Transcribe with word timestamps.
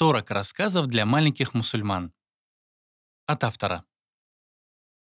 40 0.00 0.30
рассказов 0.30 0.86
для 0.86 1.04
маленьких 1.04 1.52
мусульман. 1.52 2.14
От 3.26 3.44
автора. 3.44 3.84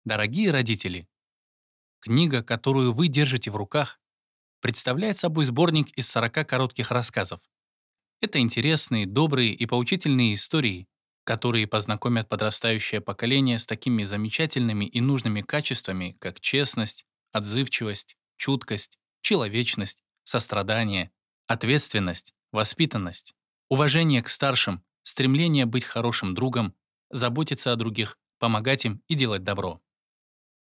Дорогие 0.03 0.51
родители, 0.51 1.07
книга, 2.01 2.43
которую 2.43 2.91
вы 2.91 3.07
держите 3.07 3.49
в 3.49 3.55
руках, 3.55 4.01
представляет 4.59 5.15
собой 5.15 5.45
сборник 5.45 5.89
из 5.97 6.09
40 6.09 6.45
коротких 6.45 6.91
рассказов. 6.91 7.39
Это 8.19 8.39
интересные, 8.39 9.05
добрые 9.05 9.53
и 9.53 9.65
поучительные 9.65 10.33
истории, 10.33 10.89
которые 11.23 11.65
познакомят 11.65 12.27
подрастающее 12.27 12.99
поколение 12.99 13.59
с 13.59 13.65
такими 13.65 14.03
замечательными 14.03 14.83
и 14.83 14.99
нужными 14.99 15.39
качествами, 15.39 16.17
как 16.19 16.41
честность, 16.41 17.05
отзывчивость, 17.31 18.17
чуткость, 18.35 18.99
человечность, 19.21 20.03
сострадание, 20.25 21.13
ответственность, 21.47 22.33
воспитанность, 22.51 23.33
уважение 23.69 24.21
к 24.21 24.29
старшим, 24.29 24.83
стремление 25.03 25.65
быть 25.65 25.83
хорошим 25.83 26.33
другом, 26.33 26.73
заботиться 27.09 27.71
о 27.71 27.75
других, 27.75 28.17
помогать 28.39 28.85
им 28.85 29.01
и 29.07 29.15
делать 29.15 29.43
добро. 29.43 29.81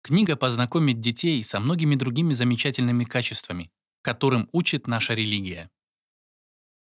Книга 0.01 0.35
познакомит 0.35 0.99
детей 0.99 1.43
со 1.43 1.59
многими 1.59 1.95
другими 1.95 2.33
замечательными 2.33 3.05
качествами, 3.05 3.71
которым 4.01 4.49
учит 4.51 4.87
наша 4.87 5.13
религия. 5.13 5.71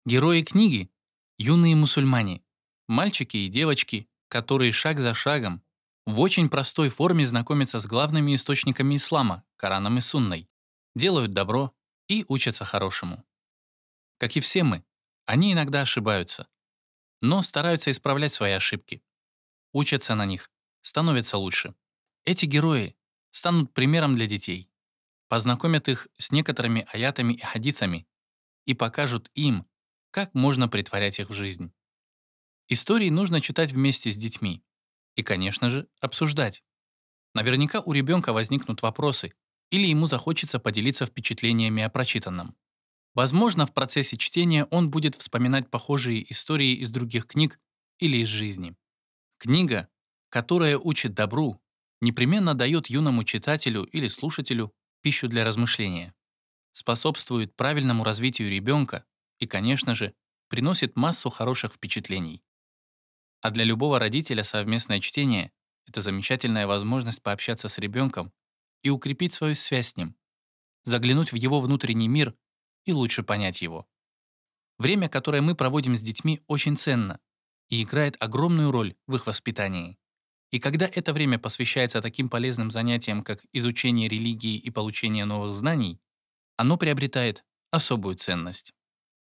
Герои 0.05 0.43
книги— 0.43 0.91
юные 1.39 1.77
мусульмане, 1.77 2.43
мальчики 2.89 3.37
и 3.37 3.49
девочки, 3.49 4.09
которые 4.29 4.73
шаг 4.73 4.99
за 4.99 5.15
шагом 5.15 5.63
в 6.07 6.19
очень 6.21 6.49
простой 6.49 6.89
форме 6.89 7.25
знакомятся 7.25 7.79
с 7.79 7.87
главными 7.87 8.35
источниками 8.35 8.97
ислама, 8.97 9.45
Кораном 9.57 9.99
и 9.99 10.01
Сунной, 10.01 10.49
делают 10.97 11.31
добро 11.31 11.73
и 12.09 12.25
учатся 12.27 12.65
хорошему. 12.65 13.25
Как 14.19 14.37
и 14.37 14.41
все 14.41 14.65
мы, 14.65 14.85
они 15.33 15.55
иногда 15.55 15.81
ошибаются, 15.81 16.47
но 17.23 17.43
стараются 17.43 17.91
исправлять 17.91 18.35
свои 18.35 18.53
ошибки. 18.53 19.03
Учатся 19.73 20.15
на 20.15 20.27
них, 20.27 20.51
становятся 20.83 21.39
лучше. 21.39 21.75
Эти 22.27 22.45
герои 22.45 22.99
станут 23.31 23.73
примером 23.73 24.15
для 24.15 24.27
детей, 24.27 24.71
познакомят 25.29 25.89
их 25.89 26.09
с 26.19 26.33
некоторыми 26.33 26.87
аятами 26.93 27.33
и 27.33 27.41
хадисами 27.41 28.07
и 28.67 28.75
покажут 28.75 29.31
им, 29.33 29.67
как 30.11 30.35
можно 30.35 30.69
притворять 30.69 31.19
их 31.19 31.31
в 31.31 31.33
жизнь. 31.33 31.73
Истории 32.69 33.09
нужно 33.09 33.41
читать 33.41 33.73
вместе 33.73 34.13
с 34.13 34.19
детьми 34.19 34.63
и, 35.15 35.23
конечно 35.23 35.71
же, 35.71 35.89
обсуждать. 36.01 36.63
Наверняка 37.35 37.81
у 37.81 37.95
ребенка 37.95 38.35
возникнут 38.35 38.83
вопросы, 38.83 39.33
или 39.71 39.87
ему 39.87 40.05
захочется 40.05 40.59
поделиться 40.59 41.07
впечатлениями 41.07 41.83
о 41.83 41.89
прочитанном. 41.89 42.55
Возможно, 43.15 43.67
в 43.67 43.75
процессе 43.75 44.17
чтения 44.17 44.65
он 44.67 44.91
будет 44.91 45.15
вспоминать 45.17 45.71
похожие 45.71 46.31
истории 46.33 46.73
из 46.75 46.91
других 46.91 47.27
книг 47.27 47.61
или 47.99 48.19
из 48.19 48.29
жизни. 48.29 48.75
Книга, 49.39 49.89
которая 50.31 50.79
учит 50.79 51.15
добру, 51.15 51.61
непременно 52.01 52.55
дает 52.55 52.89
юному 52.89 53.25
читателю 53.25 53.85
или 53.85 54.09
слушателю 54.09 54.73
пищу 55.03 55.29
для 55.29 55.45
размышления, 55.45 56.15
способствует 56.73 57.55
правильному 57.55 58.03
развитию 58.03 58.51
ребенка 58.51 59.05
и, 59.39 59.47
конечно 59.47 59.95
же, 59.95 60.15
приносит 60.49 60.97
массу 60.97 61.29
хороших 61.29 61.75
впечатлений. 61.75 62.43
А 63.41 63.51
для 63.51 63.65
любого 63.65 63.99
родителя 63.99 64.45
совместное 64.45 65.01
чтение— 65.01 65.53
это 65.87 66.01
замечательная 66.01 66.67
возможность 66.67 67.23
пообщаться 67.23 67.69
с 67.69 67.79
ребенком 67.79 68.33
и 68.83 68.89
укрепить 68.91 69.33
свою 69.33 69.55
связь 69.55 69.89
с 69.89 69.97
ним, 69.97 70.17
заглянуть 70.85 71.33
в 71.33 71.37
его 71.37 71.61
внутренний 71.61 72.09
мир 72.09 72.35
и 72.85 72.93
лучше 72.93 73.23
понять 73.23 73.63
его. 73.63 73.87
Время, 74.79 75.09
которое 75.09 75.43
мы 75.43 75.55
проводим 75.55 75.97
с 75.97 76.03
детьми, 76.03 76.41
очень 76.47 76.77
ценно 76.77 77.21
и 77.69 77.83
играет 77.83 78.17
огромную 78.21 78.71
роль 78.71 78.97
в 79.07 79.17
их 79.17 79.27
воспитании. 79.27 79.99
И 80.51 80.61
когда 80.61 80.87
это 80.93 81.15
время 81.15 81.39
посвящается 81.39 82.03
таким 82.03 82.29
полезным 82.29 82.71
занятиям, 82.71 83.23
как 83.23 83.45
изучение 83.53 84.09
религии 84.09 84.59
и 84.59 84.71
получение 84.71 85.25
новых 85.25 85.55
знаний, 85.55 85.99
оно 86.57 86.77
приобретает 86.77 87.45
особую 87.71 88.17
ценность. 88.17 88.75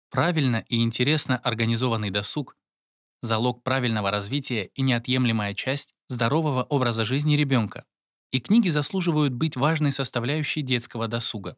Правильно 0.09 0.65
и 0.67 0.81
интересно 0.81 1.37
организованный 1.37 2.09
досуг– 2.09 2.57
залог 3.21 3.63
правильного 3.63 4.11
развития 4.11 4.65
и 4.75 4.81
неотъемлемая 4.81 5.53
часть 5.53 5.95
здорового 6.09 6.63
образа 6.63 7.05
жизни 7.05 7.35
ребенка. 7.35 7.85
И 8.31 8.39
книги 8.39 8.69
заслуживают 8.69 9.33
быть 9.33 9.55
важной 9.55 9.91
составляющей 9.91 10.61
детского 10.61 11.07
досуга. 11.07 11.57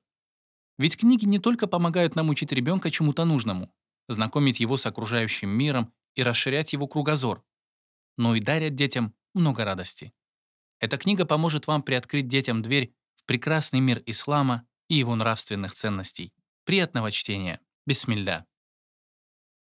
Ведь 0.77 0.97
книги 0.97 1.25
не 1.25 1.39
только 1.39 1.67
помогают 1.67 2.15
нам 2.15 2.29
учить 2.29 2.51
ребенка 2.51 2.91
чему-то 2.91 3.25
нужному, 3.25 3.71
знакомить 4.07 4.59
его 4.59 4.77
с 4.77 4.85
окружающим 4.85 5.49
миром 5.49 5.93
и 6.15 6.23
расширять 6.23 6.73
его 6.73 6.87
кругозор, 6.87 7.43
но 8.17 8.35
и 8.35 8.39
дарят 8.39 8.75
детям 8.75 9.13
много 9.33 9.65
радости. 9.65 10.13
Эта 10.79 10.97
книга 10.97 11.25
поможет 11.25 11.67
вам 11.67 11.81
приоткрыть 11.81 12.27
детям 12.27 12.61
дверь 12.61 12.93
в 13.15 13.25
прекрасный 13.25 13.79
мир 13.79 14.01
ислама 14.05 14.67
и 14.87 14.95
его 14.95 15.15
нравственных 15.15 15.73
ценностей. 15.73 16.33
Приятного 16.65 17.11
чтения. 17.11 17.59
Бисмилля. 17.85 18.46